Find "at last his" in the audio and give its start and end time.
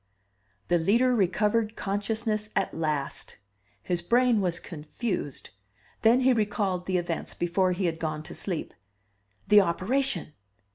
2.55-4.01